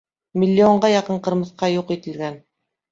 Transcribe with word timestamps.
Миллионға 0.43 0.91
яҡын 0.93 1.21
ҡырмыҫҡа 1.29 1.71
юҡ 1.77 1.97
ителгән. 1.99 2.45